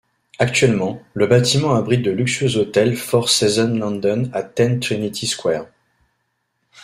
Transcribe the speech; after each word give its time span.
Actuellement, 0.39 0.99
le 1.13 1.27
bâtiment 1.27 1.75
abrite 1.75 2.03
le 2.07 2.13
luxueux 2.15 2.57
Hôtel 2.57 2.97
Four 2.97 3.29
Seasons 3.29 3.75
London 3.77 4.31
at 4.33 4.41
Ten 4.45 4.79
Trinity 4.79 5.27
Square. 5.27 5.67